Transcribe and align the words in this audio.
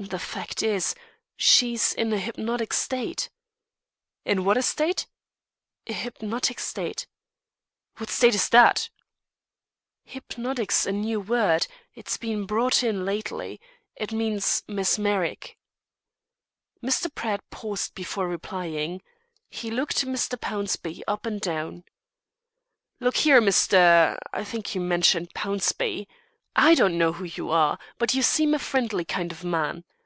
"The 0.00 0.18
fact 0.18 0.64
is, 0.64 0.96
she's 1.36 1.92
in 1.92 2.12
a 2.12 2.18
hypnotic 2.18 2.72
state." 2.72 3.30
"In 4.24 4.38
a 4.38 4.42
what 4.42 4.64
state?" 4.64 5.06
"A 5.86 5.92
hypnotic 5.92 6.58
state." 6.58 7.06
"What 7.98 8.10
state's 8.10 8.48
that?" 8.48 8.90
"'Hypnotic' 10.02 10.72
's 10.72 10.86
a 10.86 10.90
new 10.92 11.20
word 11.20 11.68
it's 11.94 12.16
been 12.16 12.46
brought 12.46 12.82
in 12.82 13.04
lately 13.04 13.60
it 13.94 14.10
means 14.12 14.64
'mesmeric.'" 14.66 15.56
Mr. 16.82 17.06
Pratt 17.14 17.48
paused 17.50 17.94
before 17.94 18.26
replying. 18.26 19.02
He 19.50 19.70
looked 19.70 20.04
Mr. 20.04 20.36
Pownceby 20.36 21.04
up 21.06 21.26
and 21.26 21.40
down. 21.40 21.84
"Look 22.98 23.18
here, 23.18 23.40
Mr. 23.40 24.18
I 24.32 24.42
think 24.42 24.74
you 24.74 24.80
mentioned 24.80 25.32
Pownceby; 25.34 26.08
I 26.56 26.74
don't 26.74 26.98
know 26.98 27.12
who 27.12 27.24
you 27.24 27.50
are, 27.50 27.78
but 27.98 28.14
you 28.14 28.22
seem 28.22 28.52
a 28.52 28.58
friendly 28.58 29.04
kind 29.04 29.30
of 29.30 29.44
man. 29.44 29.84